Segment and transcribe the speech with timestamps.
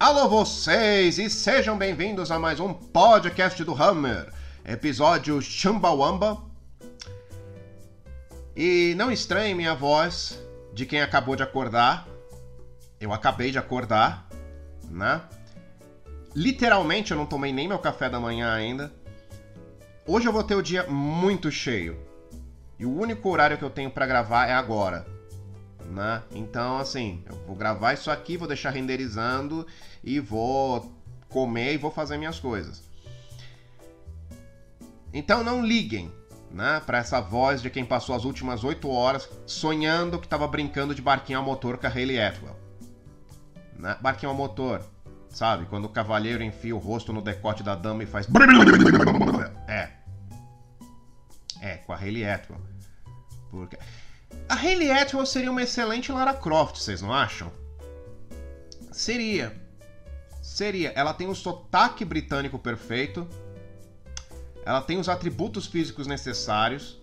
[0.00, 4.32] Alô vocês e sejam bem-vindos a mais um podcast do Hammer,
[4.64, 6.42] episódio Chumbawamba.
[8.56, 10.42] E não estranhe minha voz
[10.72, 12.08] de quem acabou de acordar.
[12.98, 14.26] Eu acabei de acordar,
[14.88, 15.20] né?
[16.34, 18.90] Literalmente eu não tomei nem meu café da manhã ainda.
[20.06, 22.00] Hoje eu vou ter o dia muito cheio.
[22.78, 25.19] E o único horário que eu tenho para gravar é agora.
[25.90, 26.22] Né?
[26.32, 29.66] Então, assim, eu vou gravar isso aqui, vou deixar renderizando
[30.04, 30.94] e vou
[31.28, 32.82] comer e vou fazer minhas coisas.
[35.12, 36.12] Então não liguem
[36.50, 40.94] né, para essa voz de quem passou as últimas oito horas sonhando que estava brincando
[40.94, 42.56] de barquinho a motor com a Hayley Atwell.
[43.76, 43.96] Né?
[44.00, 44.84] Barquinho a motor,
[45.28, 45.66] sabe?
[45.66, 48.26] Quando o cavalheiro enfia o rosto no decote da dama e faz.
[49.66, 49.90] É.
[51.60, 52.60] É, com a Hayley Atwell.
[53.50, 53.76] Porque.
[54.50, 57.52] A Hayley Atwell seria uma excelente Lara Croft, vocês não acham?
[58.90, 59.56] Seria.
[60.42, 60.92] Seria.
[60.96, 63.28] Ela tem o sotaque britânico perfeito.
[64.66, 66.98] Ela tem os atributos físicos necessários.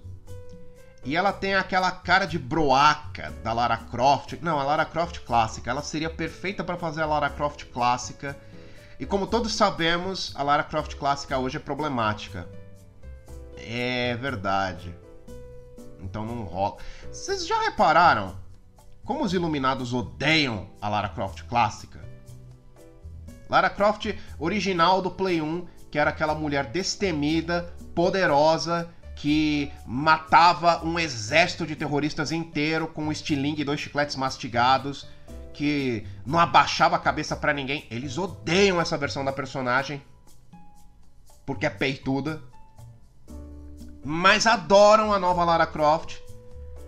[1.06, 4.34] E ela tem aquela cara de broaca da Lara Croft.
[4.42, 5.72] Não, a Lara Croft clássica.
[5.72, 8.38] Ela seria perfeita para fazer a Lara Croft clássica.
[9.00, 12.46] E como todos sabemos, a Lara Croft clássica hoje é problemática.
[13.56, 14.94] É verdade.
[16.02, 16.78] Então não rola.
[17.12, 18.36] Vocês já repararam
[19.04, 22.04] como os iluminados odeiam a Lara Croft clássica?
[23.50, 31.00] Lara Croft original do Play 1, que era aquela mulher destemida, poderosa, que matava um
[31.00, 35.08] exército de terroristas inteiro com um estilingue e dois chicletes mastigados,
[35.54, 37.88] que não abaixava a cabeça para ninguém.
[37.90, 40.02] Eles odeiam essa versão da personagem
[41.46, 42.44] porque é peituda
[44.10, 46.20] mas adoram a nova Lara Croft,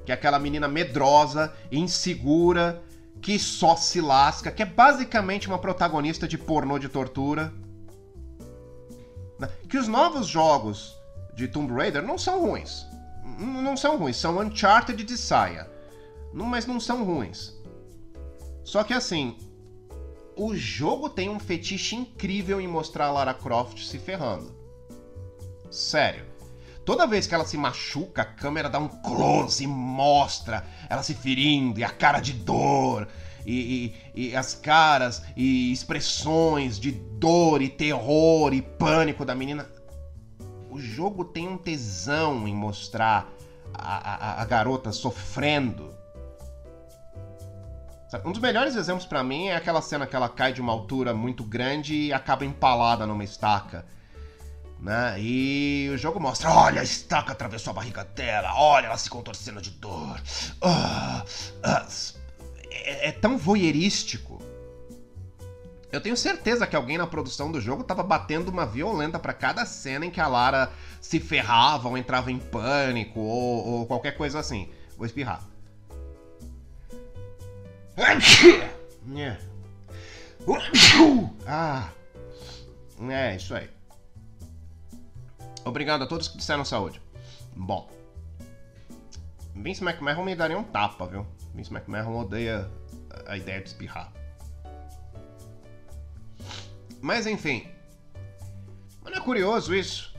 [0.06, 2.82] que é aquela menina medrosa, insegura,
[3.22, 7.52] que só se lasca, que é basicamente uma protagonista de pornô de tortura.
[9.68, 10.96] Que os novos jogos
[11.36, 12.86] de Tomb Raider não são ruins.
[13.38, 15.70] Não são ruins, são Uncharted de saia.
[16.32, 17.54] Mas não são ruins.
[18.64, 19.38] Só que assim,
[20.38, 24.56] o jogo tem um fetiche incrível em mostrar a Lara Croft se ferrando.
[25.70, 26.29] Sério.
[26.90, 31.14] Toda vez que ela se machuca, a câmera dá um close e mostra ela se
[31.14, 33.08] ferindo e a cara de dor.
[33.46, 39.70] E, e, e, as caras e expressões de dor e terror e pânico da menina.
[40.72, 43.30] O jogo tem um tesão em mostrar
[43.72, 45.94] a, a, a garota sofrendo.
[48.26, 51.14] Um dos melhores exemplos para mim é aquela cena que ela cai de uma altura
[51.14, 53.86] muito grande e acaba empalada numa estaca.
[54.82, 55.16] Né?
[55.20, 59.62] E o jogo mostra: olha, a estaca atravessou a barriga dela, olha ela se contorcendo
[59.62, 60.22] de dor.
[60.62, 61.24] Ah,
[61.62, 61.88] ah,
[62.72, 64.42] é, é, tão voyeurístico.
[65.92, 69.66] Eu tenho certeza que alguém na produção do jogo tava batendo uma violenta para cada
[69.66, 74.40] cena em que a Lara se ferrava ou entrava em pânico ou, ou qualquer coisa
[74.40, 74.70] assim.
[74.96, 75.44] Vou espirrar.
[81.46, 81.90] Ah,
[83.10, 83.79] é isso aí.
[85.66, 87.02] Obrigado a todos que disseram saúde.
[87.56, 87.90] Bom.
[89.56, 91.26] Vince McMahon me daria um tapa, viu?
[91.54, 92.70] Vince McMahon odeia
[93.26, 94.12] a ideia de espirrar.
[97.02, 97.68] Mas enfim.
[99.04, 100.16] Não é curioso isso?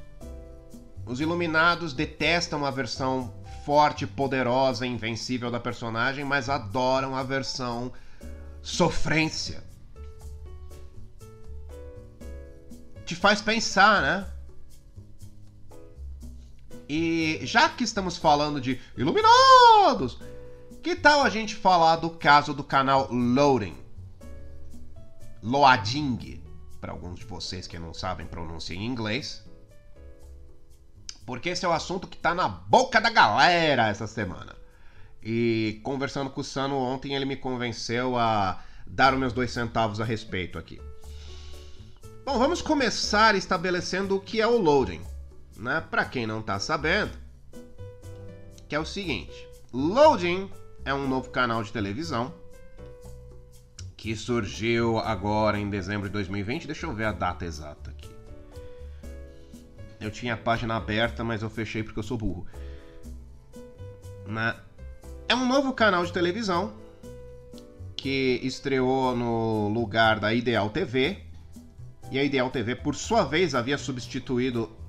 [1.07, 3.33] Os iluminados detestam a versão
[3.65, 7.93] forte, poderosa invencível da personagem, mas adoram a versão
[8.63, 9.63] sofrência.
[13.05, 14.27] Te faz pensar, né?
[16.93, 20.19] E já que estamos falando de iluminados,
[20.83, 23.77] que tal a gente falar do caso do canal Loading?
[25.41, 26.43] Loading,
[26.81, 29.41] para alguns de vocês que não sabem pronunciar em inglês.
[31.25, 34.57] Porque esse é o assunto que está na boca da galera essa semana.
[35.23, 40.01] E conversando com o Sano ontem, ele me convenceu a dar os meus dois centavos
[40.01, 40.83] a respeito aqui.
[42.25, 45.05] Bom, vamos começar estabelecendo o que é o loading
[45.61, 45.85] né?
[45.91, 47.13] Para quem não tá sabendo,
[48.69, 50.51] que é o seguinte: Loading
[50.85, 52.33] é um novo canal de televisão
[53.97, 56.67] que surgiu agora em dezembro de 2020.
[56.67, 58.09] Deixa eu ver a data exata aqui.
[60.01, 62.47] Eu tinha a página aberta, mas eu fechei porque eu sou burro.
[64.27, 64.57] Né?
[65.29, 66.73] É um novo canal de televisão
[67.95, 71.19] que estreou no lugar da Ideal TV.
[72.11, 74.80] E a Ideal TV, por sua vez, havia substituído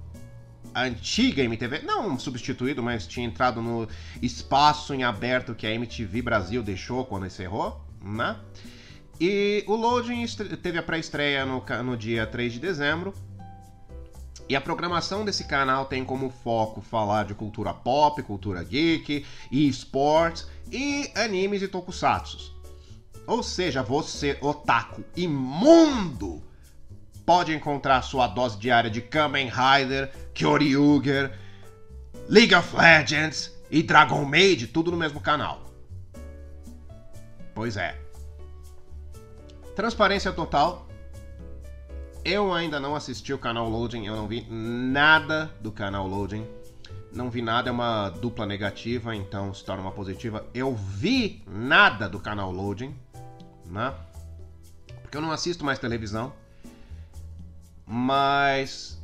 [0.75, 3.87] antiga MTV, não substituído, mas tinha entrado no
[4.21, 8.37] espaço em aberto que a MTV Brasil deixou quando encerrou, né?
[9.19, 10.25] E o Loading
[10.63, 13.13] teve a pré-estreia no, no dia 3 de dezembro.
[14.49, 19.67] E a programação desse canal tem como foco falar de cultura pop, cultura geek, e
[19.67, 22.53] esportes e animes e tokusatsu.
[23.27, 26.41] Ou seja, você, otaku imundo,
[27.31, 31.31] pode encontrar sua dose diária de Kamen Rider, Kyoryuger,
[32.27, 35.71] League of Legends e Dragon Maid, tudo no mesmo canal.
[37.55, 37.97] Pois é.
[39.77, 40.89] Transparência total.
[42.25, 46.45] Eu ainda não assisti o canal Loading, eu não vi nada do canal Loading.
[47.13, 50.45] Não vi nada, é uma dupla negativa, então se torna uma positiva.
[50.53, 52.93] Eu vi nada do canal Loading,
[53.67, 53.93] né?
[55.01, 56.40] Porque eu não assisto mais televisão.
[57.93, 58.97] Mas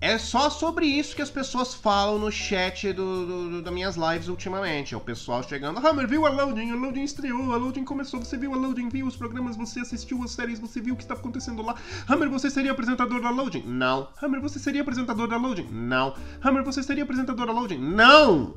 [0.00, 3.96] é só sobre isso que as pessoas falam no chat do, do, do das minhas
[3.96, 4.94] lives ultimamente.
[4.94, 5.78] É o pessoal chegando.
[5.78, 6.70] Hammer, viu a Loading?
[6.70, 8.18] A Loading estreou, a Loading começou.
[8.18, 11.02] Você viu a Loading, viu os programas, você assistiu as séries, você viu o que
[11.02, 11.76] está acontecendo lá.
[12.08, 13.64] Hammer, você seria apresentador da Loading?
[13.66, 14.08] Não.
[14.22, 15.68] Hammer, você seria apresentador da Loading?
[15.70, 16.14] Não.
[16.42, 17.78] Hammer, você seria apresentador da Loading?
[17.78, 18.56] Não!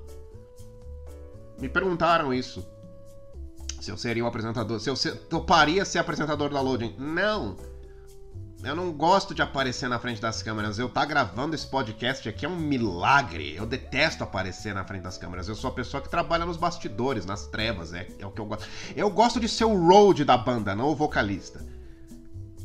[1.60, 2.66] Me perguntaram isso.
[3.82, 4.80] Se eu seria um apresentador.
[4.80, 4.96] Se eu
[5.28, 6.96] toparia ser apresentador da Loading?
[6.98, 7.75] Não.
[8.66, 10.80] Eu não gosto de aparecer na frente das câmeras.
[10.80, 13.56] Eu tá gravando esse podcast aqui é um milagre.
[13.56, 15.48] Eu detesto aparecer na frente das câmeras.
[15.48, 17.94] Eu sou a pessoa que trabalha nos bastidores, nas trevas.
[17.94, 18.68] É, é o que eu gosto.
[18.96, 21.64] Eu gosto de ser o road da banda, não o vocalista.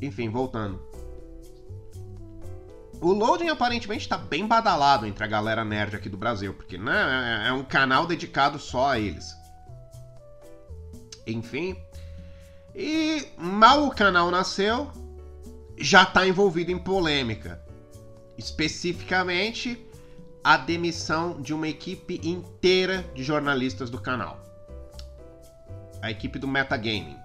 [0.00, 0.82] Enfim, voltando.
[2.98, 7.44] O Loading aparentemente tá bem badalado entre a galera nerd aqui do Brasil, porque né,
[7.46, 9.36] é um canal dedicado só a eles.
[11.26, 11.76] Enfim.
[12.74, 14.90] E mal o canal nasceu,
[15.80, 17.60] já está envolvido em polêmica.
[18.36, 19.82] Especificamente,
[20.44, 24.38] a demissão de uma equipe inteira de jornalistas do canal.
[26.02, 27.18] A equipe do Metagaming.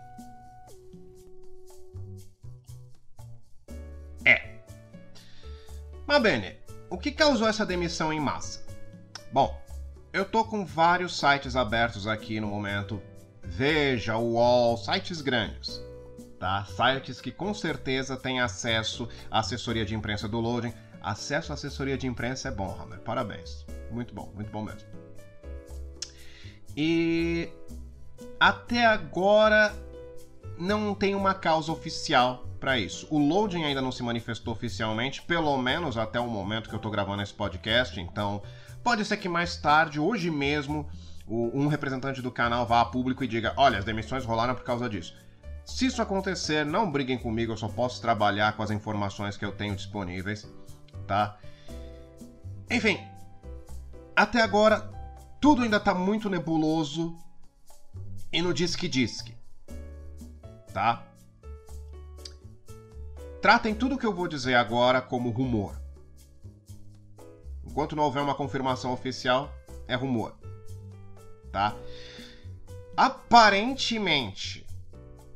[4.26, 4.60] É.
[6.08, 6.58] Mas bem,
[6.90, 8.66] o que causou essa demissão em massa?
[9.32, 9.62] Bom,
[10.12, 13.02] eu tô com vários sites abertos aqui no momento.
[13.44, 15.82] Veja, UOL, sites grandes
[16.40, 16.66] tá?
[16.66, 20.74] Sites que com certeza têm acesso à assessoria de imprensa do Loading.
[21.02, 23.00] Acesso à assessoria de imprensa é bom, Hammer.
[23.00, 23.66] Parabéns.
[23.92, 24.88] Muito bom, muito bom mesmo.
[26.76, 27.50] E
[28.40, 29.74] até agora
[30.58, 33.08] não tem uma causa oficial para isso.
[33.10, 36.90] O Loading ainda não se manifestou oficialmente, pelo menos até o momento que eu tô
[36.90, 38.42] gravando esse podcast, então
[38.84, 40.90] pode ser que mais tarde, hoje mesmo,
[41.28, 44.90] um representante do canal vá a público e diga: olha, as demissões rolaram por causa
[44.90, 45.16] disso.
[45.66, 49.52] Se isso acontecer, não briguem comigo, eu só posso trabalhar com as informações que eu
[49.52, 50.48] tenho disponíveis,
[51.08, 51.38] tá?
[52.70, 53.00] Enfim,
[54.16, 54.90] até agora
[55.42, 57.18] tudo ainda tá muito nebuloso
[58.32, 59.36] e no disque disque,
[60.72, 61.04] tá?
[63.42, 65.80] Tratem tudo o que eu vou dizer agora como rumor.
[67.66, 69.52] Enquanto não houver uma confirmação oficial,
[69.88, 70.36] é rumor,
[71.52, 71.76] tá?
[72.96, 74.65] Aparentemente,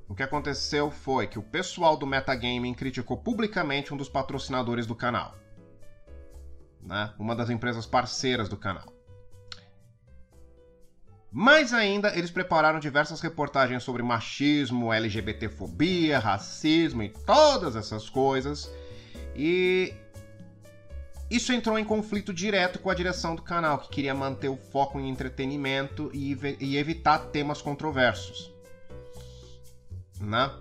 [0.10, 4.96] o que aconteceu foi que o pessoal do Metagaming criticou publicamente um dos patrocinadores do
[4.96, 5.36] canal.
[6.82, 7.14] Né?
[7.20, 8.92] Uma das empresas parceiras do canal.
[11.32, 18.68] Mais ainda, eles prepararam diversas reportagens sobre machismo, LGBTfobia, racismo e todas essas coisas.
[19.36, 19.94] E
[21.30, 25.00] isso entrou em conflito direto com a direção do canal, que queria manter o foco
[25.00, 28.58] em entretenimento e, e evitar temas controversos
[30.20, 30.52] né?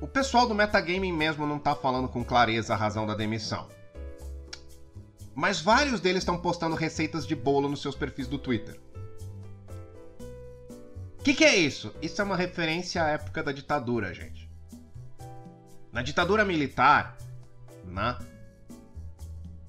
[0.00, 3.68] O pessoal do metagaming mesmo não tá falando com clareza a razão da demissão.
[5.34, 8.78] Mas vários deles estão postando receitas de bolo nos seus perfis do Twitter.
[11.18, 11.94] O que, que é isso?
[12.02, 14.50] Isso é uma referência à época da ditadura, gente.
[15.90, 17.16] Na ditadura militar,
[17.84, 18.18] né?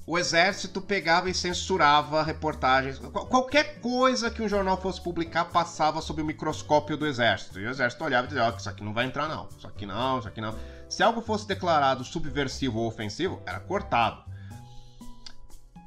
[0.07, 2.99] O exército pegava e censurava reportagens.
[2.99, 7.59] Qualquer coisa que um jornal fosse publicar passava sob o microscópio do exército.
[7.59, 9.49] E o exército olhava e dizia: oh, Isso aqui não vai entrar, não.
[9.57, 10.55] Isso aqui não, isso aqui não.
[10.87, 14.23] Se algo fosse declarado subversivo ou ofensivo, era cortado.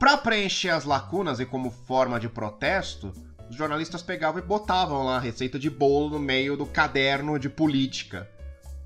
[0.00, 3.12] Para preencher as lacunas e como forma de protesto,
[3.48, 7.48] os jornalistas pegavam e botavam lá a receita de bolo no meio do caderno de
[7.48, 8.28] política.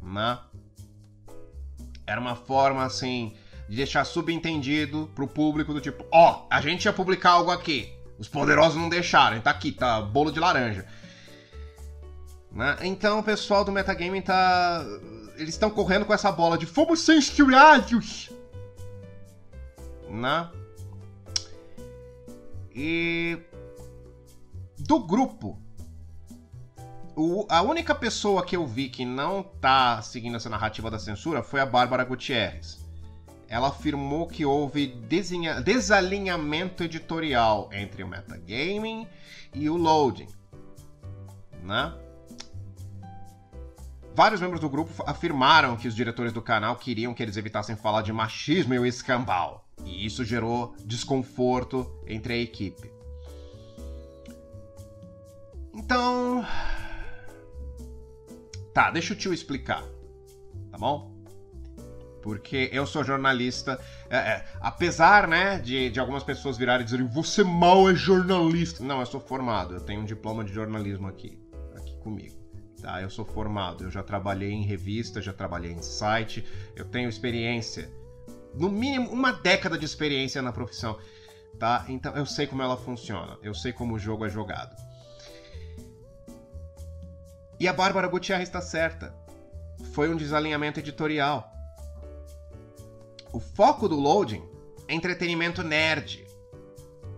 [0.02, 0.38] Né?
[2.06, 3.34] Era uma forma assim
[3.68, 7.92] de deixar subentendido pro público do tipo, ó, oh, a gente ia publicar algo aqui.
[8.18, 10.86] Os poderosos não deixaram, tá aqui, tá bolo de laranja.
[12.52, 12.76] Né?
[12.82, 14.84] Então o pessoal do metagaming tá.
[15.36, 18.30] Eles estão correndo com essa bola de fomos censurados!
[20.08, 20.50] Né?
[22.74, 23.38] E.
[24.78, 25.58] Do grupo.
[27.16, 31.42] o, a única pessoa que eu vi que não tá seguindo essa narrativa da censura
[31.42, 32.81] foi a Bárbara Gutierrez.
[33.52, 34.86] Ela afirmou que houve
[35.62, 39.06] desalinhamento editorial entre o metagaming
[39.52, 40.26] e o loading.
[41.62, 41.92] Né?
[44.14, 48.00] Vários membros do grupo afirmaram que os diretores do canal queriam que eles evitassem falar
[48.00, 49.68] de machismo e o escambau.
[49.84, 52.90] E isso gerou desconforto entre a equipe.
[55.74, 56.42] Então,
[58.72, 59.84] Tá, deixa o tio explicar.
[60.70, 61.11] Tá bom?
[62.22, 63.78] Porque eu sou jornalista.
[64.08, 68.82] É, é, apesar, né, de, de algumas pessoas virarem e dizerem você mal é jornalista.
[68.84, 69.74] Não, eu sou formado.
[69.74, 71.38] Eu tenho um diploma de jornalismo aqui.
[71.74, 72.36] Aqui comigo.
[72.80, 73.02] Tá?
[73.02, 73.84] Eu sou formado.
[73.84, 76.46] Eu já trabalhei em revista, já trabalhei em site.
[76.76, 77.90] Eu tenho experiência.
[78.54, 80.98] No mínimo, uma década de experiência na profissão.
[81.58, 81.84] Tá?
[81.88, 83.36] Então eu sei como ela funciona.
[83.42, 84.74] Eu sei como o jogo é jogado.
[87.58, 89.14] E a Bárbara Gutierrez está certa.
[89.92, 91.51] Foi um desalinhamento editorial.
[93.32, 94.46] O foco do loading
[94.86, 96.26] é entretenimento nerd.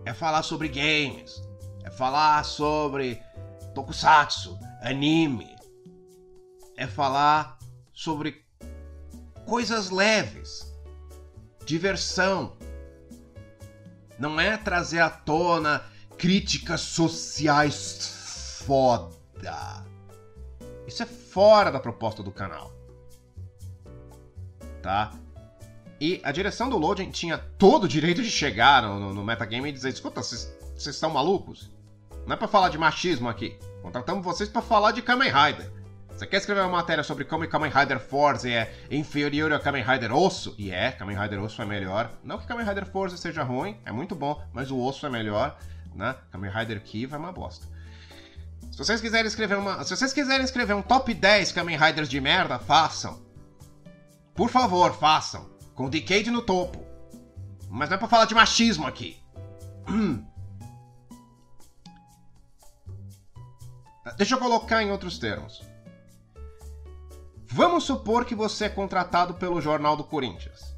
[0.05, 1.43] É falar sobre games.
[1.83, 3.21] É falar sobre
[3.73, 5.55] tokusatsu, anime.
[6.77, 7.59] É falar
[7.93, 8.45] sobre
[9.45, 10.73] coisas leves.
[11.65, 12.55] Diversão.
[14.17, 15.83] Não é trazer à tona
[16.17, 19.85] críticas sociais foda.
[20.87, 22.71] Isso é fora da proposta do canal.
[24.81, 25.13] Tá?
[25.99, 29.71] E a direção do Loading tinha todo o direito de chegar no, no, metagame e
[29.71, 31.71] dizer: escuta, vocês estão malucos?
[32.25, 33.57] Não é pra falar de machismo aqui.
[33.81, 35.71] Contratamos vocês para falar de Kamen Rider.
[36.09, 40.15] Você quer escrever uma matéria sobre como Kamen Rider Force é inferior ao Kamen Rider
[40.15, 40.55] Osso?
[40.57, 42.09] E é, Kamen Rider Osso é melhor.
[42.23, 45.57] Não que Kamen Rider Force seja ruim, é muito bom, mas o Osso é melhor,
[45.93, 46.15] né?
[46.31, 47.67] Kamen Rider Kiva é uma bosta.
[48.71, 49.83] Se vocês quiserem escrever uma.
[49.83, 53.21] Se vocês quiserem escrever um top 10 Kamen Riders de merda, façam.
[54.33, 55.54] Por favor, façam.
[55.75, 56.83] Com o Decade no topo.
[57.69, 59.21] Mas não é pra falar de machismo aqui.
[64.17, 65.61] Deixa eu colocar em outros termos.
[67.47, 70.75] Vamos supor que você é contratado pelo Jornal do Corinthians.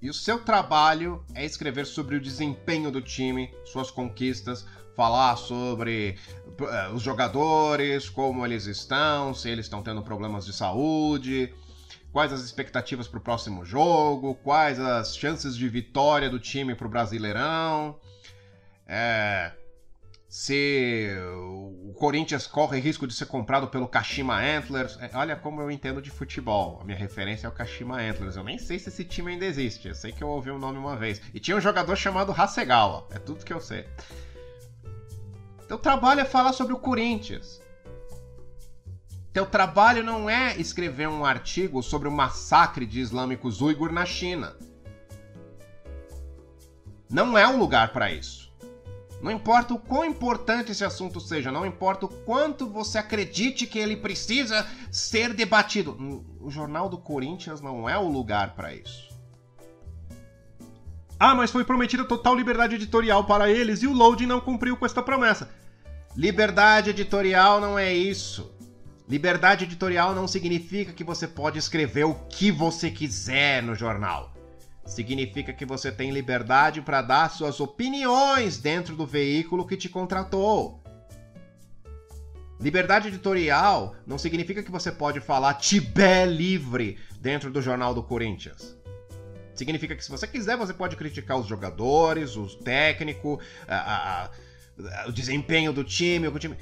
[0.00, 6.18] E o seu trabalho é escrever sobre o desempenho do time, suas conquistas, falar sobre
[6.60, 11.54] uh, os jogadores, como eles estão, se eles estão tendo problemas de saúde,
[12.12, 16.86] quais as expectativas para o próximo jogo, quais as chances de vitória do time para
[16.86, 17.98] o Brasileirão,
[18.86, 19.52] é,
[20.28, 24.98] se o Corinthians corre risco de ser comprado pelo Kashima Antlers.
[25.00, 26.78] É, olha como eu entendo de futebol.
[26.80, 28.36] A minha referência é o Kashima Antlers.
[28.36, 29.88] Eu nem sei se esse time ainda existe.
[29.88, 31.20] Eu sei que eu ouvi o nome uma vez.
[31.32, 33.06] E tinha um jogador chamado Hasegawa.
[33.10, 33.86] É tudo que eu sei.
[35.68, 37.61] Teu trabalho é falar sobre o Corinthians.
[39.32, 44.54] Teu trabalho não é escrever um artigo sobre o massacre de islâmicos uigur na China.
[47.08, 48.52] Não é um lugar para isso.
[49.22, 53.78] Não importa o quão importante esse assunto seja, não importa o quanto você acredite que
[53.78, 55.96] ele precisa ser debatido.
[56.40, 59.10] O Jornal do Corinthians não é o lugar para isso.
[61.18, 64.84] Ah, mas foi prometida total liberdade editorial para eles e o Loading não cumpriu com
[64.84, 65.48] esta promessa.
[66.16, 68.52] Liberdade editorial não é isso.
[69.08, 74.32] Liberdade editorial não significa que você pode escrever o que você quiser no jornal.
[74.84, 80.82] Significa que você tem liberdade para dar suas opiniões dentro do veículo que te contratou.
[82.60, 88.76] Liberdade editorial não significa que você pode falar Tibé livre dentro do jornal do Corinthians.
[89.54, 95.12] Significa que se você quiser, você pode criticar os jogadores, os técnicos, a, a, o
[95.12, 96.56] desempenho do time, o time.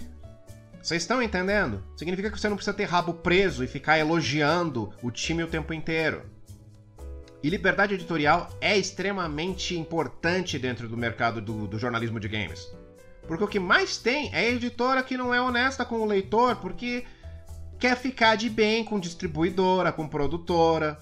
[0.83, 1.83] Vocês estão entendendo?
[1.97, 5.75] Significa que você não precisa ter rabo preso e ficar elogiando o time o tempo
[5.75, 6.23] inteiro.
[7.43, 12.71] E liberdade editorial é extremamente importante dentro do mercado do, do, jornalismo de games.
[13.27, 17.05] Porque o que mais tem é editora que não é honesta com o leitor, porque
[17.79, 20.99] quer ficar de bem com distribuidora, com produtora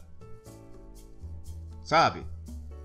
[1.88, 2.22] sabe?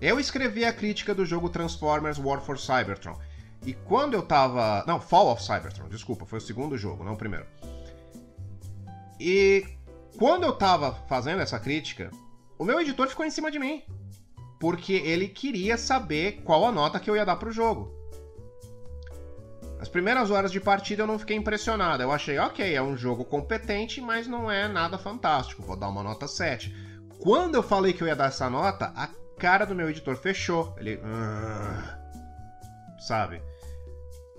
[0.00, 3.18] Eu escrevi a crítica do jogo Transformers War for Cybertron.
[3.64, 4.84] E quando eu tava.
[4.86, 7.46] Não, Fall of Cybertron, desculpa, foi o segundo jogo, não o primeiro.
[9.18, 9.66] E
[10.18, 12.10] quando eu tava fazendo essa crítica,
[12.58, 13.82] o meu editor ficou em cima de mim.
[14.60, 17.92] Porque ele queria saber qual a nota que eu ia dar pro jogo.
[19.80, 22.02] As primeiras horas de partida eu não fiquei impressionado.
[22.02, 25.62] Eu achei, ok, é um jogo competente, mas não é nada fantástico.
[25.62, 26.74] Vou dar uma nota 7.
[27.18, 30.74] Quando eu falei que eu ia dar essa nota, a cara do meu editor fechou.
[30.78, 30.96] Ele.
[30.96, 32.04] Uh,
[32.98, 33.42] sabe?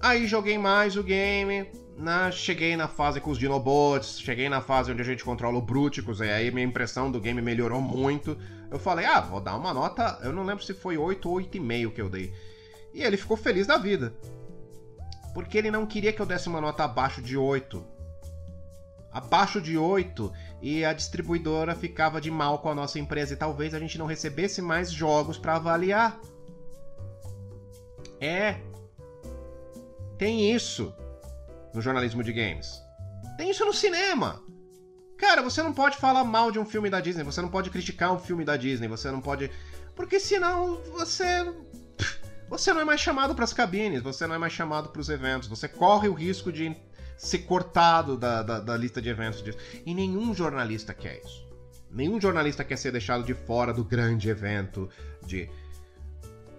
[0.05, 1.67] Aí joguei mais o game.
[1.97, 5.61] na, cheguei na fase com os Dinobots, cheguei na fase onde a gente controla o
[5.63, 8.37] Bruticus, e aí minha impressão do game melhorou muito.
[8.69, 11.91] Eu falei, ah, vou dar uma nota, eu não lembro se foi 8 ou 8,5
[11.91, 12.31] que eu dei.
[12.93, 14.13] E ele ficou feliz da vida.
[15.33, 17.83] Porque ele não queria que eu desse uma nota abaixo de 8.
[19.11, 20.31] Abaixo de 8
[20.61, 24.05] e a distribuidora ficava de mal com a nossa empresa e talvez a gente não
[24.05, 26.21] recebesse mais jogos para avaliar.
[28.21, 28.59] É.
[30.17, 30.93] Tem isso
[31.73, 32.81] no jornalismo de games.
[33.37, 34.41] Tem isso no cinema.
[35.17, 38.13] Cara, você não pode falar mal de um filme da Disney, você não pode criticar
[38.13, 39.49] um filme da Disney, você não pode.
[39.95, 41.45] Porque senão você.
[42.47, 45.09] Você não é mais chamado para as cabines, você não é mais chamado para os
[45.09, 46.75] eventos, você corre o risco de
[47.17, 49.43] ser cortado da, da, da lista de eventos.
[49.85, 51.43] E nenhum jornalista quer isso.
[51.89, 54.89] Nenhum jornalista quer ser deixado de fora do grande evento
[55.25, 55.49] de.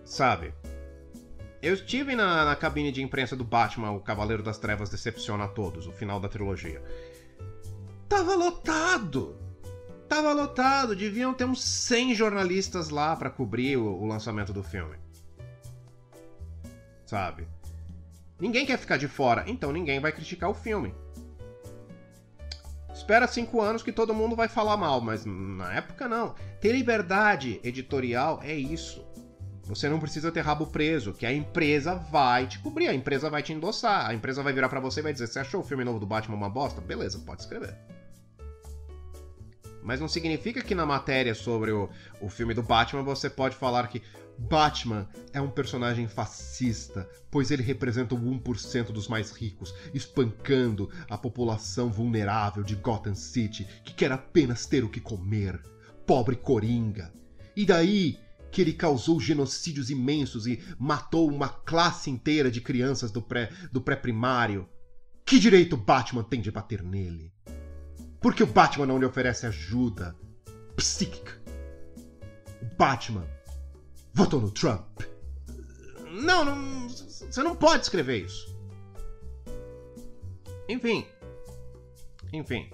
[0.05, 0.53] Sabe?
[1.63, 5.49] Eu estive na, na, cabine de imprensa do Batman, o Cavaleiro das Trevas decepciona a
[5.49, 6.83] todos, o final da trilogia.
[8.09, 9.37] Tava lotado!
[10.09, 14.97] Tava lotado, deviam ter uns 100 jornalistas lá para cobrir o, o, lançamento do filme.
[17.05, 17.49] Sabe?
[18.39, 20.95] Ninguém quer ficar de fora, então ninguém vai criticar o filme.
[22.95, 26.35] Espera cinco anos que todo mundo vai falar mal, mas na época não.
[26.61, 29.05] Ter liberdade editorial é isso.
[29.67, 33.43] Você não precisa ter rabo preso, que a empresa vai te cobrir, a empresa vai
[33.43, 35.83] te endossar, a empresa vai virar para você e vai dizer: "Você achou o filme
[35.83, 37.77] novo do Batman uma bosta?" Beleza, pode escrever.
[39.83, 41.89] Mas não significa que na matéria sobre o,
[42.21, 44.03] o filme do Batman você pode falar que
[44.39, 51.17] Batman é um personagem fascista, pois ele representa o 1% dos mais ricos, espancando a
[51.17, 55.61] população vulnerável de Gotham City que quer apenas ter o que comer.
[56.07, 57.13] Pobre Coringa.
[57.57, 58.19] E daí
[58.57, 63.83] que ele causou genocídios imensos e matou uma classe inteira de crianças do pré do
[63.83, 64.67] pré-primário.
[65.27, 67.31] Que direito Batman tem de bater nele?
[68.19, 70.17] Por que o Batman não lhe oferece ajuda
[70.75, 71.39] psíquica?
[72.63, 73.29] O Batman
[74.15, 75.03] votou no Trump.
[76.11, 78.59] Não, não, você não pode escrever isso.
[80.67, 81.07] Enfim.
[82.33, 82.71] Enfim.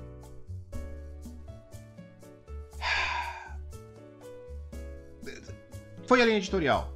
[6.13, 6.93] Foi a linha editorial.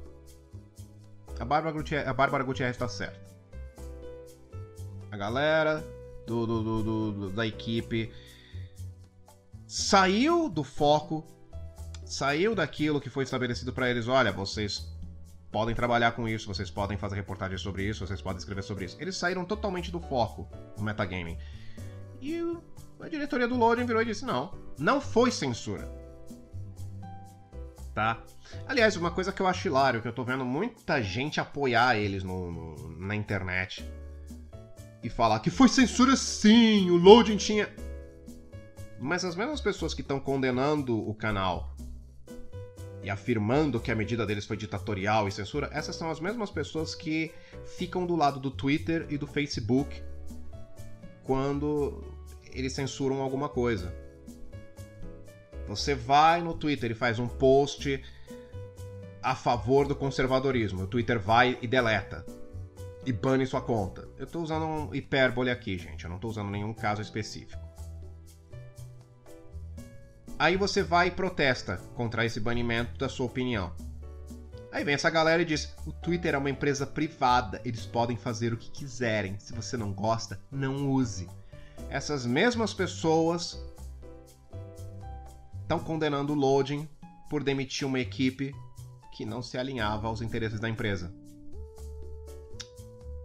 [1.39, 3.19] A Bárbara Gutierrez, a Bárbara Gutierrez está certa.
[5.09, 5.83] A galera
[6.27, 8.13] do, do, do, do, da equipe
[9.65, 11.25] saiu do foco,
[12.05, 14.07] saiu daquilo que foi estabelecido para eles.
[14.07, 14.87] Olha, vocês
[15.51, 18.97] podem trabalhar com isso, vocês podem fazer reportagens sobre isso, vocês podem escrever sobre isso.
[18.99, 21.39] Eles saíram totalmente do foco no metagaming.
[22.21, 22.39] E
[22.99, 26.06] a diretoria do Loading virou e disse: não, não foi censura
[27.97, 28.21] tá?
[28.67, 32.23] Aliás, uma coisa que eu acho hilário, que eu tô vendo muita gente apoiar eles
[32.23, 33.83] no, no, na internet
[35.01, 37.67] e falar que foi censura sim, o loading tinha.
[38.99, 41.75] Mas as mesmas pessoas que estão condenando o canal
[43.01, 46.93] e afirmando que a medida deles foi ditatorial e censura, essas são as mesmas pessoas
[46.93, 47.31] que
[47.77, 50.03] ficam do lado do Twitter e do Facebook
[51.23, 52.03] quando
[52.53, 53.91] eles censuram alguma coisa.
[55.67, 58.03] Você vai no Twitter e faz um post
[59.21, 60.83] a favor do conservadorismo.
[60.83, 62.25] O Twitter vai e deleta.
[63.05, 64.07] E bane sua conta.
[64.17, 66.03] Eu estou usando um hipérbole aqui, gente.
[66.03, 67.67] Eu não estou usando nenhum caso específico.
[70.39, 73.73] Aí você vai e protesta contra esse banimento da sua opinião.
[74.71, 78.53] Aí vem essa galera e diz: o Twitter é uma empresa privada, eles podem fazer
[78.53, 79.39] o que quiserem.
[79.39, 81.27] Se você não gosta, não use.
[81.89, 83.59] Essas mesmas pessoas
[85.67, 86.87] estão condenando o Loading
[87.29, 88.55] por demitir uma equipe
[89.11, 91.13] que não se alinhava aos interesses da empresa.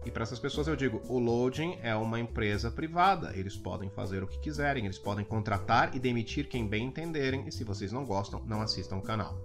[0.05, 4.21] E para essas pessoas eu digo: o Loading é uma empresa privada, eles podem fazer
[4.21, 8.03] o que quiserem, eles podem contratar e demitir quem bem entenderem, e se vocês não
[8.03, 9.37] gostam, não assistam o canal.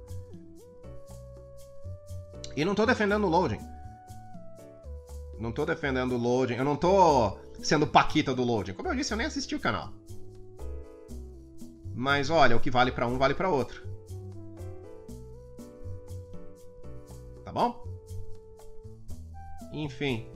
[2.57, 3.61] E não estou defendendo o Loading.
[5.39, 8.73] Não estou defendendo o Loading, eu não estou sendo paquita do Loading.
[8.73, 9.93] Como eu disse, eu nem assisti o canal.
[11.99, 13.83] Mas olha, o que vale para um vale para outro.
[17.45, 17.85] Tá bom?
[19.73, 20.31] Enfim.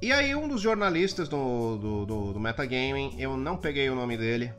[0.00, 4.16] E aí um dos jornalistas do, do, do, do Metagaming, eu não peguei o nome
[4.16, 4.50] dele.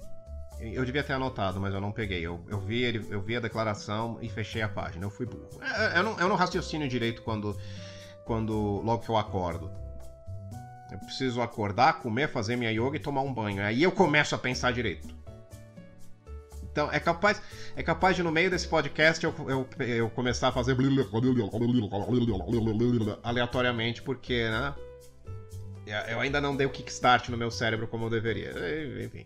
[0.59, 2.21] Eu devia ter anotado, mas eu não peguei.
[2.21, 5.03] Eu, eu, vi, ele, eu vi a declaração e fechei a página.
[5.03, 5.49] Eu fui burro.
[5.55, 7.57] Eu, é, é, eu, não, eu não raciocínio direito quando,
[8.23, 9.71] quando logo que eu acordo.
[10.91, 13.63] Eu preciso acordar, comer, fazer minha yoga e tomar um banho.
[13.63, 15.07] Aí eu começo a pensar direito.
[16.71, 17.41] Então, é capaz,
[17.75, 20.73] é capaz de no meio desse podcast eu, eu, eu começar a fazer
[23.23, 24.73] aleatoriamente, porque, né?
[26.09, 28.53] Eu ainda não dei o kickstart no meu cérebro como eu deveria.
[29.03, 29.25] Enfim.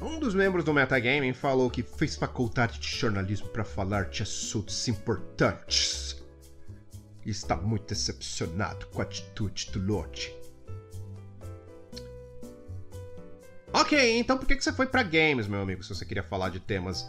[0.00, 4.88] Um dos membros do Metagaming falou que fez faculdade de jornalismo para falar de assuntos
[4.88, 6.21] importantes.
[7.24, 10.34] E está muito decepcionado com a atitude do Lorde.
[13.72, 16.60] Ok, então por que você foi para games, meu amigo, se você queria falar de
[16.60, 17.08] temas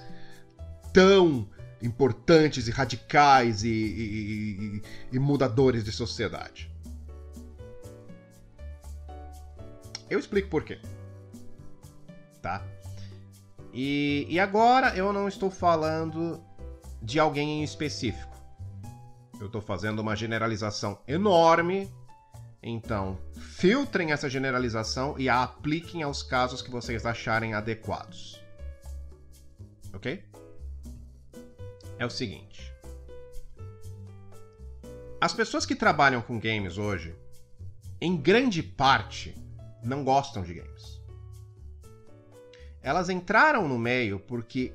[0.94, 1.50] tão
[1.82, 6.72] importantes e radicais e, e, e, e mudadores de sociedade?
[10.10, 10.80] Eu explico por quê.
[12.42, 12.66] Tá?
[13.74, 16.40] E, e agora eu não estou falando
[17.02, 18.33] de alguém em específico.
[19.44, 21.94] Eu estou fazendo uma generalização enorme.
[22.62, 28.42] Então, filtrem essa generalização e a apliquem aos casos que vocês acharem adequados.
[29.94, 30.24] Ok?
[32.00, 32.74] É o seguinte.
[35.20, 37.14] As pessoas que trabalham com games hoje,
[38.00, 39.36] em grande parte,
[39.84, 41.02] não gostam de games.
[42.82, 44.74] Elas entraram no meio porque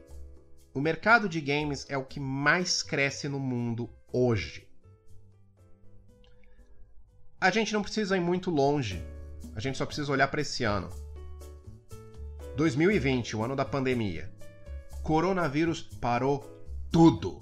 [0.75, 4.69] o mercado de games é o que mais cresce no mundo hoje.
[7.41, 9.03] A gente não precisa ir muito longe.
[9.55, 10.91] A gente só precisa olhar para esse ano.
[12.57, 14.33] 2020, o ano da pandemia.
[15.03, 16.45] Coronavírus parou
[16.91, 17.39] tudo.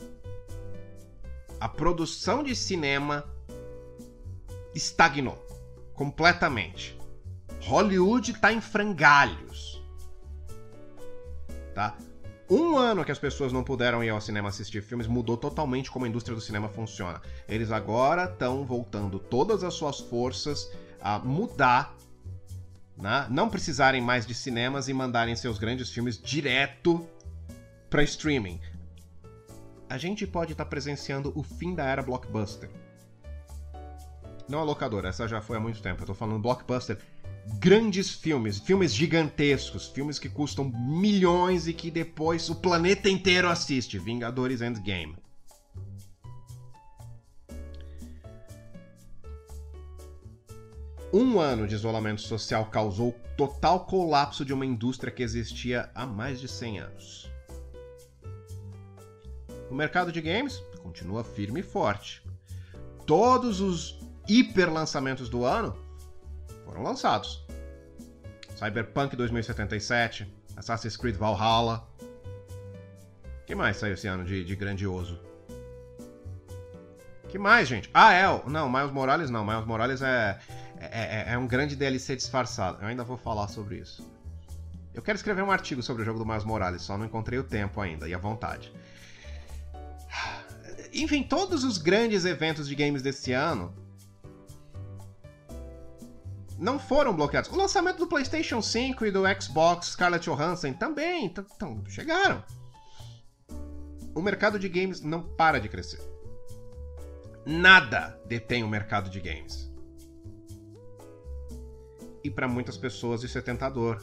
[1.59, 3.25] A produção de cinema
[4.75, 5.37] estagnou
[5.95, 6.99] completamente.
[7.63, 9.77] Hollywood está em frangalhos
[11.77, 11.95] tá?
[12.49, 16.05] Um ano que as pessoas não puderam ir ao cinema assistir filmes mudou totalmente como
[16.05, 17.21] a indústria do cinema funciona.
[17.49, 21.93] Eles agora estão voltando todas as suas forças a mudar,
[22.97, 23.27] né?
[23.31, 27.05] não precisarem mais de cinemas e mandarem seus grandes filmes direto
[27.91, 28.61] para streaming.
[29.89, 32.71] A gente pode estar tá presenciando o fim da era blockbuster.
[34.49, 36.03] Não a locadora, essa já foi há muito tempo.
[36.03, 36.99] Eu tô falando blockbuster
[37.59, 43.99] grandes filmes, filmes gigantescos, filmes que custam milhões e que depois o planeta inteiro assiste.
[43.99, 45.17] Vingadores Endgame.
[51.13, 56.41] Um ano de isolamento social causou total colapso de uma indústria que existia há mais
[56.41, 57.31] de 100 anos.
[59.71, 62.23] O mercado de games continua firme e forte.
[63.07, 65.86] Todos os hiper lançamentos do ano
[66.67, 67.47] foram lançados.
[68.57, 71.89] Cyberpunk 2077, Assassin's Creed Valhalla.
[73.47, 75.25] que mais saiu esse ano de, de grandioso?
[77.37, 77.91] que mais, gente?
[77.93, 78.25] Ah, é.
[78.47, 79.45] Não, Miles Morales não.
[79.45, 80.39] Miles Morales é,
[80.81, 80.87] é,
[81.31, 82.79] é, é um grande DLC disfarçado.
[82.81, 84.09] Eu ainda vou falar sobre isso.
[84.95, 87.45] Eu quero escrever um artigo sobre o jogo do Miles Morales, só não encontrei o
[87.45, 88.73] tempo ainda e a vontade.
[90.95, 93.75] Enfim, todos os grandes eventos de games desse ano
[96.59, 97.51] não foram bloqueados.
[97.51, 102.42] O lançamento do PlayStation 5 e do Xbox Scarlett Johansson também tão, chegaram.
[104.14, 106.01] O mercado de games não para de crescer.
[107.45, 109.71] Nada detém o mercado de games.
[112.25, 114.03] E para muitas pessoas isso é tentador.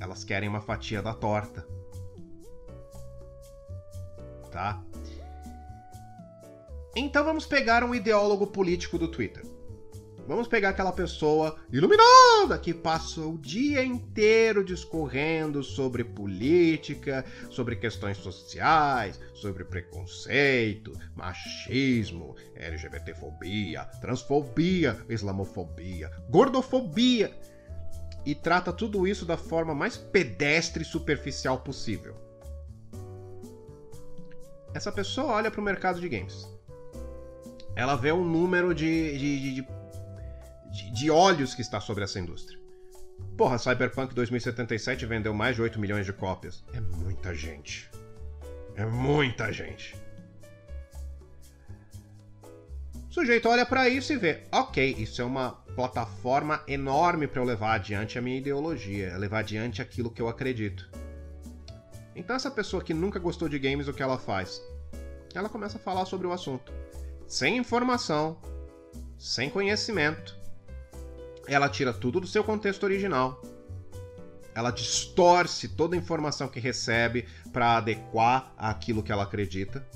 [0.00, 1.66] Elas querem uma fatia da torta.
[4.50, 4.82] Tá?
[6.96, 9.44] Então vamos pegar um ideólogo político do Twitter.
[10.30, 18.16] Vamos pegar aquela pessoa iluminada que passa o dia inteiro discorrendo sobre política, sobre questões
[18.18, 27.36] sociais, sobre preconceito, machismo, LGBTfobia, transfobia, islamofobia, gordofobia
[28.24, 32.14] e trata tudo isso da forma mais pedestre e superficial possível.
[34.72, 36.48] Essa pessoa olha para o mercado de games.
[37.74, 39.79] Ela vê o número de, de, de de,
[40.70, 42.58] de olhos que está sobre essa indústria.
[43.36, 46.64] Porra, Cyberpunk 2077 vendeu mais de 8 milhões de cópias.
[46.72, 47.90] É muita gente.
[48.74, 49.96] É muita gente.
[53.10, 57.44] O sujeito olha para isso e vê, ok, isso é uma plataforma enorme para eu
[57.44, 60.88] levar adiante a minha ideologia, levar adiante aquilo que eu acredito.
[62.14, 64.62] Então essa pessoa que nunca gostou de games, o que ela faz?
[65.34, 66.72] Ela começa a falar sobre o assunto,
[67.26, 68.40] sem informação,
[69.18, 70.39] sem conhecimento,
[71.54, 73.42] ela tira tudo do seu contexto original.
[74.54, 79.86] Ela distorce toda a informação que recebe para adequar àquilo que ela acredita.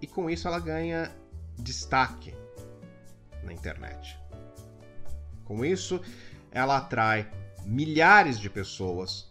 [0.00, 1.10] E com isso ela ganha
[1.58, 2.34] destaque
[3.42, 4.18] na internet.
[5.44, 6.00] Com isso,
[6.50, 7.30] ela atrai
[7.64, 9.30] milhares de pessoas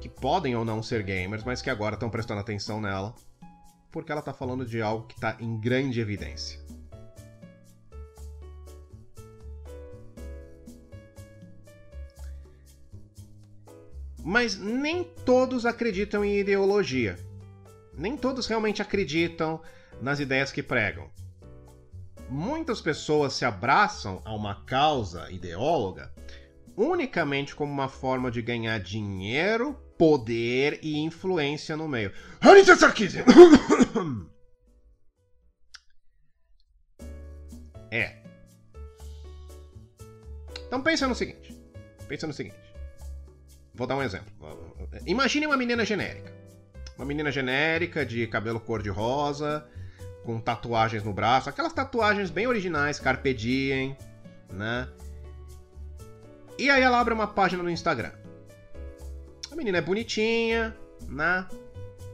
[0.00, 3.14] que podem ou não ser gamers, mas que agora estão prestando atenção nela,
[3.90, 6.63] porque ela está falando de algo que está em grande evidência.
[14.24, 17.18] Mas nem todos acreditam em ideologia.
[17.96, 19.60] Nem todos realmente acreditam
[20.00, 21.10] nas ideias que pregam.
[22.28, 26.10] Muitas pessoas se abraçam a uma causa ideóloga
[26.76, 32.12] unicamente como uma forma de ganhar dinheiro poder e influência no meio.
[37.90, 38.24] É.
[40.66, 41.56] Então pensa no seguinte.
[42.08, 42.63] Pensa no seguinte.
[43.74, 44.32] Vou dar um exemplo.
[45.04, 46.32] Imagine uma menina genérica.
[46.96, 49.66] Uma menina genérica de cabelo cor-de-rosa,
[50.24, 53.96] com tatuagens no braço, aquelas tatuagens bem originais, carpe diem,
[54.48, 54.88] né?
[56.56, 58.12] E aí ela abre uma página no Instagram.
[59.50, 60.76] A menina é bonitinha,
[61.08, 61.46] né?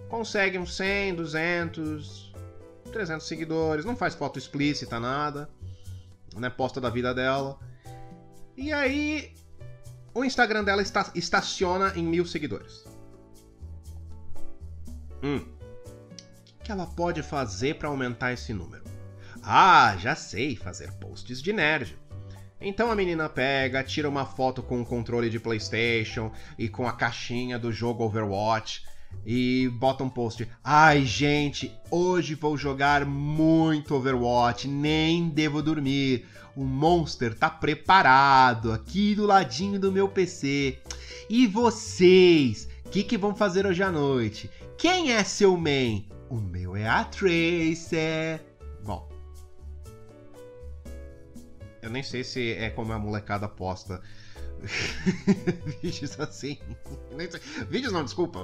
[0.08, 2.32] Consegue uns 100, 200,
[2.90, 5.48] 300 seguidores, não faz foto explícita, nada,
[6.34, 6.48] né?
[6.48, 7.58] Posta da vida dela.
[8.56, 9.32] E aí
[10.14, 12.84] o Instagram dela está, estaciona em mil seguidores.
[15.22, 15.44] Hum.
[16.58, 18.84] O que ela pode fazer para aumentar esse número?
[19.42, 21.98] Ah, já sei, fazer posts de nerd.
[22.60, 26.92] Então a menina pega, tira uma foto com o controle de PlayStation e com a
[26.92, 28.84] caixinha do jogo Overwatch
[29.24, 30.48] e bota um post.
[30.62, 36.26] Ai, gente, hoje vou jogar muito Overwatch, nem devo dormir.
[36.56, 40.78] O Monster tá preparado aqui do ladinho do meu PC.
[41.28, 44.50] E vocês, o que, que vão fazer hoje à noite?
[44.76, 46.08] Quem é seu main?
[46.28, 48.40] O meu é a Tracer.
[51.82, 54.02] Eu nem sei se é como a molecada posta
[55.82, 56.58] vídeos assim.
[57.68, 58.40] Vídeos não, desculpa.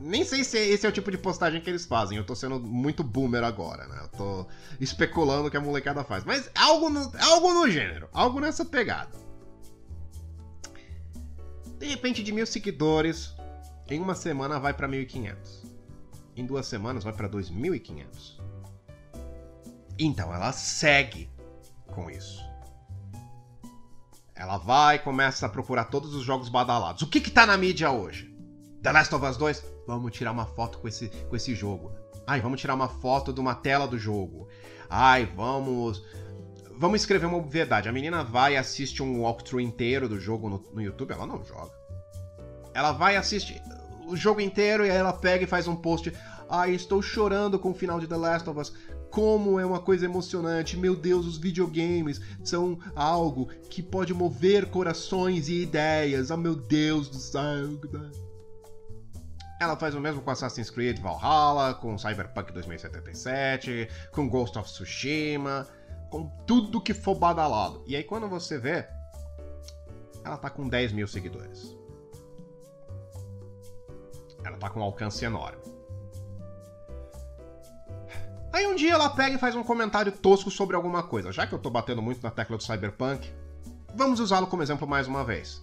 [0.00, 2.16] Nem sei se esse é o tipo de postagem que eles fazem.
[2.16, 4.00] Eu tô sendo muito boomer agora, né?
[4.02, 4.46] Eu tô
[4.80, 6.24] especulando o que a molecada faz.
[6.24, 9.12] Mas algo no, algo no gênero, algo nessa pegada.
[11.78, 13.34] De repente, de mil seguidores,
[13.88, 15.64] em uma semana vai para 1.500.
[16.36, 18.38] Em duas semanas vai para 2.500.
[19.98, 21.28] Então ela segue
[21.86, 22.47] com isso.
[24.38, 27.02] Ela vai e começa a procurar todos os jogos badalados.
[27.02, 28.32] O que que tá na mídia hoje?
[28.80, 29.64] The Last of Us 2?
[29.84, 31.92] Vamos tirar uma foto com esse, com esse jogo.
[32.24, 34.46] Ai, vamos tirar uma foto de uma tela do jogo.
[34.88, 36.04] Ai, vamos.
[36.76, 37.88] Vamos escrever uma obviedade.
[37.88, 41.10] A menina vai e assiste um walkthrough inteiro do jogo no, no YouTube.
[41.10, 41.72] Ela não joga.
[42.72, 43.60] Ela vai e assiste
[44.06, 46.12] o jogo inteiro e aí ela pega e faz um post.
[46.48, 48.72] Ai, estou chorando com o final de The Last of Us
[49.10, 50.76] como é uma coisa emocionante.
[50.76, 56.30] Meu Deus, os videogames são algo que pode mover corações e ideias.
[56.30, 57.80] Oh meu Deus do céu.
[59.60, 65.66] Ela faz o mesmo com Assassin's Creed Valhalla, com Cyberpunk 2077, com Ghost of Tsushima,
[66.10, 67.82] com tudo que for badalado.
[67.86, 68.86] E aí quando você vê,
[70.24, 71.76] ela tá com 10 mil seguidores.
[74.44, 75.77] Ela tá com um alcance enorme.
[78.58, 81.30] Aí um dia ela pega e faz um comentário tosco sobre alguma coisa.
[81.30, 83.30] Já que eu tô batendo muito na tecla do Cyberpunk,
[83.94, 85.62] vamos usá-lo como exemplo mais uma vez.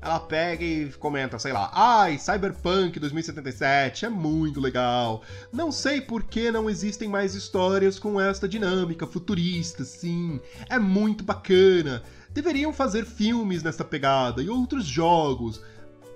[0.00, 5.24] Ela pega e comenta, sei lá, ai, Cyberpunk 2077 é muito legal.
[5.52, 10.40] Não sei por que não existem mais histórias com esta dinâmica futurista, sim.
[10.68, 12.04] É muito bacana.
[12.30, 15.60] Deveriam fazer filmes nessa pegada e outros jogos.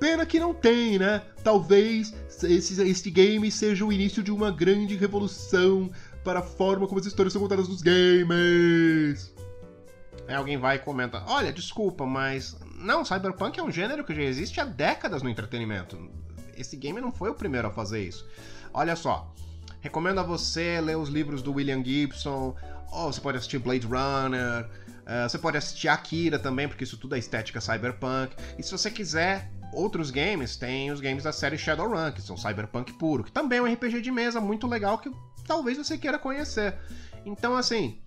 [0.02, 1.22] Pena que não tem, né?
[1.44, 2.12] Talvez
[2.42, 5.92] esse, esse game seja o início de uma grande revolução
[6.24, 9.32] para a forma como as histórias são contadas nos games.
[10.26, 12.58] Aí alguém vai e comenta: Olha, desculpa, mas.
[12.74, 15.96] Não, Cyberpunk é um gênero que já existe há décadas no entretenimento.
[16.56, 18.28] Esse game não foi o primeiro a fazer isso.
[18.74, 19.32] Olha só.
[19.80, 22.56] Recomendo a você ler os livros do William Gibson.
[22.90, 24.68] Ou você pode assistir Blade Runner.
[25.02, 28.34] Uh, você pode assistir Akira também, porque isso tudo é estética cyberpunk.
[28.58, 32.92] E se você quiser outros games, tem os games da série Shadowrun, que são cyberpunk
[32.94, 35.10] puro, que também é um RPG de mesa muito legal que
[35.46, 36.74] talvez você queira conhecer.
[37.24, 37.98] Então, assim,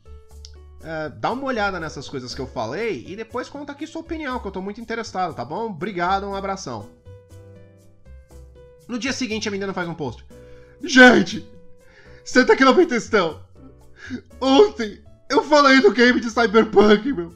[0.83, 4.39] é, dá uma olhada nessas coisas que eu falei e depois conta aqui sua opinião,
[4.39, 5.65] que eu tô muito interessado, tá bom?
[5.65, 6.89] Obrigado, um abração.
[8.87, 10.23] No dia seguinte, a menina faz um post.
[10.83, 11.49] Gente,
[12.23, 13.41] senta aqui no textão.
[14.39, 17.33] Ontem eu falei do game de Cyberpunk, meu.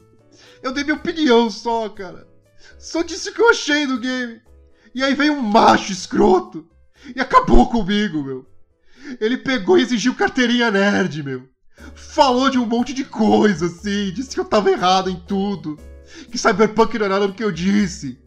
[0.62, 2.29] Eu dei minha opinião só, cara.
[2.78, 4.40] Só disse o que eu achei do game.
[4.94, 6.66] E aí veio um macho escroto
[7.14, 8.46] e acabou comigo, meu.
[9.20, 11.48] Ele pegou e exigiu carteirinha nerd, meu.
[11.94, 15.78] Falou de um monte de coisa, assim, disse que eu tava errado em tudo.
[16.30, 18.18] Que Cyberpunk não é nada do que eu disse.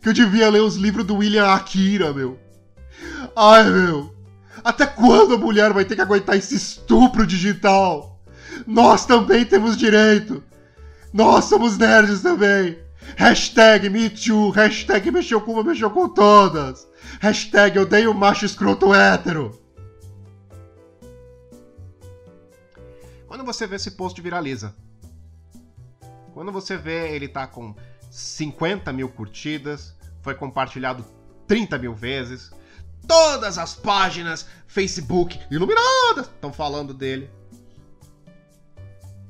[0.00, 2.38] Que eu devia ler os livros do William Akira, meu.
[3.36, 4.14] Ai, meu.
[4.62, 8.22] Até quando a mulher vai ter que aguentar esse estupro digital?
[8.66, 10.42] Nós também temos direito.
[11.12, 12.78] Nós somos nerds também.
[13.16, 16.88] Hashtag MeToo, hashtag mexeu com uma, mexeu com todas.
[17.20, 19.60] Hashtag odeio macho escroto hétero.
[23.26, 24.74] Quando você vê esse post viraliza.
[26.32, 27.74] Quando você vê ele tá com
[28.10, 31.04] 50 mil curtidas, foi compartilhado
[31.46, 32.50] 30 mil vezes,
[33.06, 37.30] todas as páginas Facebook iluminadas estão falando dele.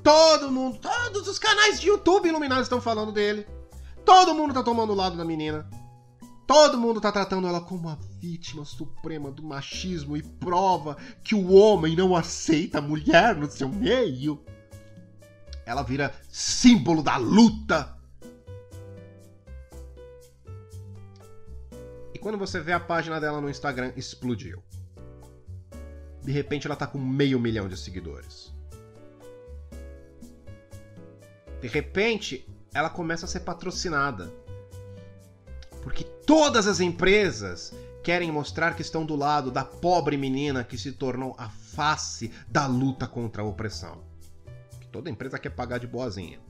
[0.02, 3.46] Todo mundo, todos os canais de YouTube iluminados estão falando dele.
[4.04, 5.68] Todo mundo tá tomando o lado da menina.
[6.46, 11.52] Todo mundo tá tratando ela como a vítima suprema do machismo e prova que o
[11.52, 14.44] homem não aceita a mulher no seu meio.
[15.64, 17.96] Ela vira símbolo da luta.
[22.12, 24.62] E quando você vê a página dela no Instagram, explodiu.
[26.22, 28.52] De repente ela tá com meio milhão de seguidores.
[31.62, 34.30] De repente, ela começa a ser patrocinada.
[35.82, 40.92] Porque todas as empresas querem mostrar que estão do lado da pobre menina que se
[40.92, 44.02] tornou a face da luta contra a opressão.
[44.80, 46.40] Que toda empresa quer pagar de boazinha.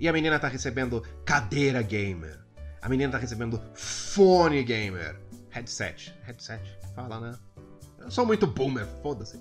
[0.00, 2.40] E a menina tá recebendo cadeira gamer.
[2.82, 5.20] A menina tá recebendo fone gamer.
[5.50, 6.12] Headset.
[6.24, 6.78] Headset.
[6.94, 7.38] Fala, né?
[7.98, 9.40] Eu sou muito boomer, foda-se.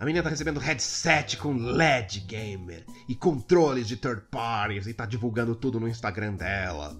[0.00, 5.04] A menina tá recebendo headset com LED gamer e controles de third parties e tá
[5.04, 6.96] divulgando tudo no Instagram dela.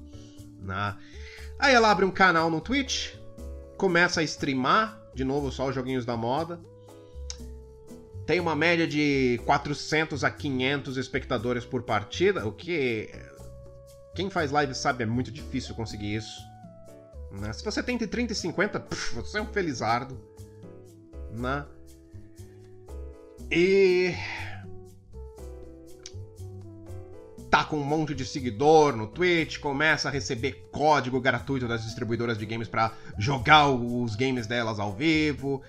[0.58, 0.96] Né?
[1.58, 3.14] Aí ela abre um canal no Twitch,
[3.78, 6.60] começa a streamar, de novo só os joguinhos da moda.
[8.26, 13.08] Tem uma média de 400 a 500 espectadores por partida, o que
[14.14, 16.38] quem faz live sabe é muito difícil conseguir isso.
[17.32, 17.50] Né?
[17.54, 20.20] Se você tem entre 30 e 50, pff, você é um felizardo.
[21.32, 21.64] Né?
[23.50, 24.14] E.
[27.50, 32.38] Tá com um monte de seguidor no Twitch, começa a receber código gratuito das distribuidoras
[32.38, 35.60] de games para jogar os games delas ao vivo,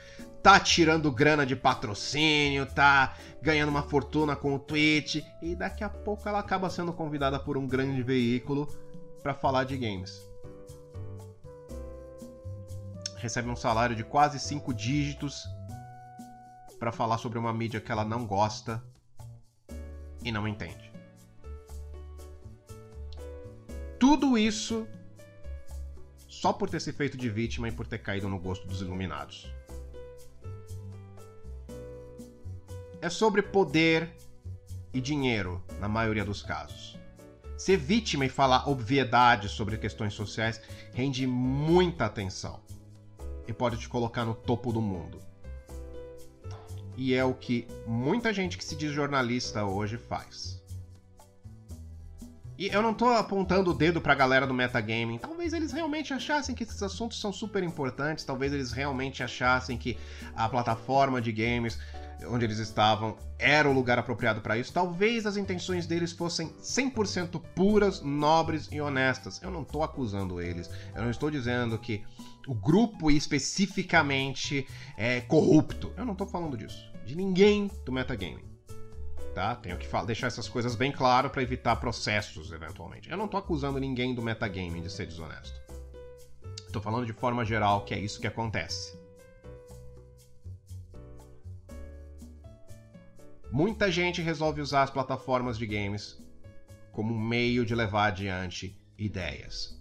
[0.43, 5.89] tá tirando grana de patrocínio, tá ganhando uma fortuna com o Twitch e daqui a
[5.89, 8.67] pouco ela acaba sendo convidada por um grande veículo
[9.23, 10.21] para falar de games.
[13.17, 15.47] Recebe um salário de quase 5 dígitos
[16.81, 18.83] para falar sobre uma mídia que ela não gosta
[20.23, 20.91] e não entende.
[23.99, 24.87] Tudo isso
[26.27, 29.53] só por ter se feito de vítima e por ter caído no gosto dos iluminados.
[32.99, 34.09] É sobre poder
[34.91, 36.97] e dinheiro, na maioria dos casos.
[37.55, 40.59] Ser vítima e falar obviedades sobre questões sociais
[40.95, 42.59] rende muita atenção
[43.47, 45.30] e pode te colocar no topo do mundo
[46.97, 50.61] e é o que muita gente que se diz jornalista hoje faz.
[52.57, 55.17] E eu não tô apontando o dedo pra galera do metagaming.
[55.17, 59.97] Talvez eles realmente achassem que esses assuntos são super importantes, talvez eles realmente achassem que
[60.35, 61.79] a plataforma de games
[62.29, 64.71] onde eles estavam era o lugar apropriado para isso.
[64.71, 69.41] Talvez as intenções deles fossem 100% puras, nobres e honestas.
[69.41, 70.69] Eu não tô acusando eles.
[70.95, 72.03] Eu não estou dizendo que
[72.47, 75.93] o grupo especificamente é corrupto.
[75.97, 78.49] Eu não tô falando disso de ninguém do metagaming.
[79.33, 79.55] Tá?
[79.55, 83.09] Tenho que deixar essas coisas bem claro para evitar processos eventualmente.
[83.09, 85.59] Eu não tô acusando ninguém do metagaming de ser desonesto.
[86.71, 88.99] Tô falando de forma geral que é isso que acontece.
[93.51, 96.17] Muita gente resolve usar as plataformas de games
[96.91, 99.80] como um meio de levar adiante ideias.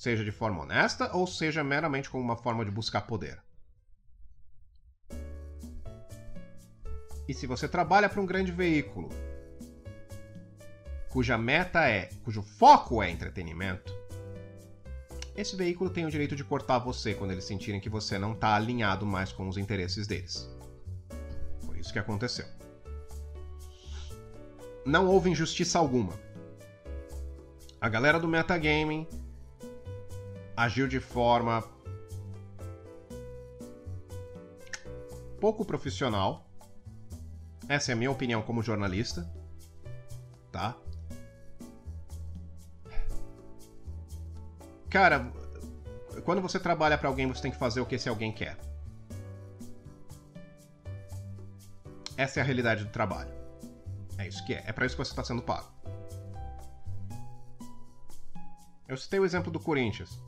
[0.00, 3.38] Seja de forma honesta ou seja meramente como uma forma de buscar poder.
[7.28, 9.10] E se você trabalha para um grande veículo,
[11.10, 13.94] cuja meta é, cujo foco é entretenimento,
[15.36, 18.54] esse veículo tem o direito de cortar você quando eles sentirem que você não está
[18.54, 20.48] alinhado mais com os interesses deles.
[21.66, 22.46] Foi isso que aconteceu.
[24.86, 26.18] Não houve injustiça alguma.
[27.78, 29.06] A galera do metagaming
[30.62, 31.64] agiu de forma
[35.40, 36.50] pouco profissional
[37.70, 39.32] essa é a minha opinião como jornalista.
[40.50, 40.76] Tá?
[44.90, 45.32] Cara,
[46.24, 48.58] quando você trabalha para alguém, você tem que fazer o que esse alguém quer.
[52.16, 53.32] Essa é a realidade do trabalho.
[54.18, 54.64] É isso que é.
[54.66, 55.68] É para isso que você está sendo pago.
[58.88, 60.20] Eu citei o exemplo do Corinthians.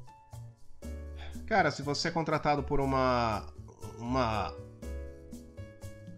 [1.52, 3.44] Cara, se você é contratado por uma
[3.98, 4.56] uma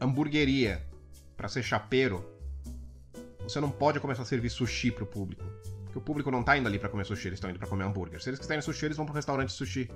[0.01, 0.81] hamburgueria
[1.37, 2.25] para ser chapeiro,
[3.41, 5.43] você não pode começar a servir sushi pro público.
[5.87, 7.83] Porque o público não tá indo ali para comer sushi, eles estão indo para comer
[7.83, 8.23] hambúrguer.
[8.23, 9.91] Se eles quiserem sushi, eles vão pro restaurante de sushi.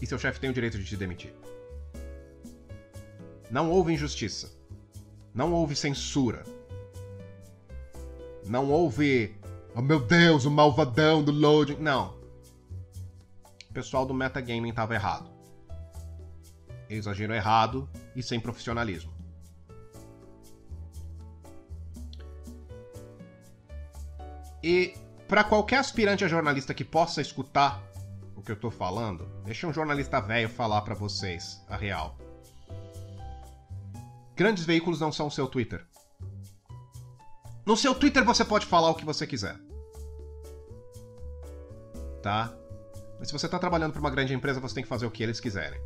[0.00, 1.34] E seu chefe tem o direito de te demitir.
[3.50, 4.50] Não houve injustiça.
[5.34, 6.44] Não houve censura.
[8.46, 9.36] Não houve.
[9.74, 11.76] Oh meu Deus, o malvadão do loading.
[11.76, 12.23] Não.
[13.74, 15.28] Pessoal do metagaming estava errado.
[16.88, 19.12] Eles errado e sem profissionalismo.
[24.62, 24.94] E
[25.26, 27.82] para qualquer aspirante a jornalista que possa escutar
[28.36, 32.16] o que eu tô falando, deixa um jornalista velho falar para vocês a real.
[34.36, 35.84] Grandes veículos não são o seu Twitter.
[37.66, 39.58] No seu Twitter você pode falar o que você quiser.
[42.22, 42.56] Tá?
[43.18, 45.22] Mas se você está trabalhando para uma grande empresa, você tem que fazer o que
[45.22, 45.80] eles quiserem.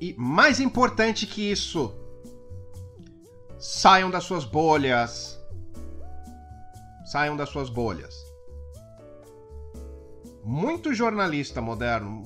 [0.00, 1.94] E mais importante que isso,
[3.58, 5.40] saiam das suas bolhas.
[7.06, 8.14] Saiam das suas bolhas.
[10.42, 12.22] Muito jornalista moderno,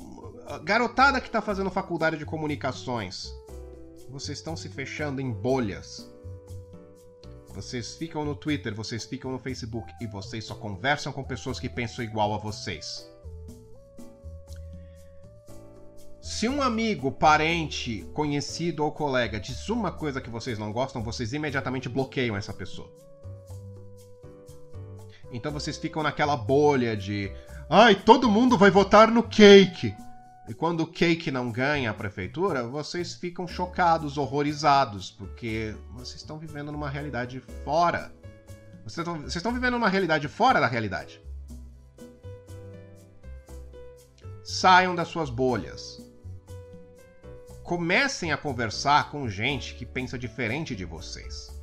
[0.65, 3.33] garotada que está fazendo faculdade de comunicações,
[4.09, 6.11] vocês estão se fechando em bolhas.
[7.55, 11.69] Vocês ficam no Twitter, vocês ficam no Facebook e vocês só conversam com pessoas que
[11.69, 13.11] pensam igual a vocês.
[16.21, 21.33] Se um amigo, parente, conhecido ou colega diz uma coisa que vocês não gostam, vocês
[21.33, 22.93] imediatamente bloqueiam essa pessoa.
[25.33, 27.33] Então vocês ficam naquela bolha de.
[27.69, 29.95] Ai, todo mundo vai votar no cake.
[30.49, 36.39] E quando o Cake não ganha a prefeitura, vocês ficam chocados, horrorizados, porque vocês estão
[36.39, 38.11] vivendo numa realidade fora.
[38.83, 41.23] Vocês estão, vocês estão vivendo numa realidade fora da realidade.
[44.43, 46.03] Saiam das suas bolhas.
[47.63, 51.55] Comecem a conversar com gente que pensa diferente de vocês.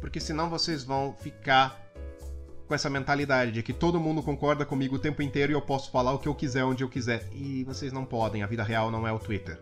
[0.00, 1.89] Porque senão vocês vão ficar
[2.70, 5.90] com essa mentalidade de que todo mundo concorda comigo o tempo inteiro e eu posso
[5.90, 7.28] falar o que eu quiser onde eu quiser.
[7.32, 9.60] E vocês não podem, a vida real não é o Twitter.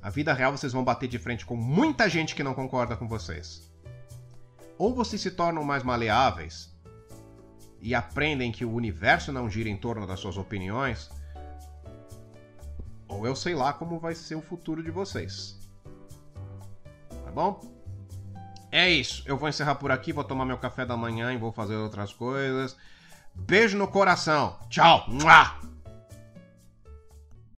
[0.00, 3.06] A vida real vocês vão bater de frente com muita gente que não concorda com
[3.06, 3.70] vocês.
[4.78, 6.74] Ou vocês se tornam mais maleáveis
[7.78, 11.10] e aprendem que o universo não gira em torno das suas opiniões,
[13.06, 15.60] ou eu sei lá como vai ser o futuro de vocês.
[17.22, 17.79] Tá bom?
[18.70, 19.22] É isso.
[19.26, 22.12] Eu vou encerrar por aqui, vou tomar meu café da manhã e vou fazer outras
[22.12, 22.76] coisas.
[23.34, 24.56] Beijo no coração.
[24.68, 25.04] Tchau.
[25.08, 25.69] Mua!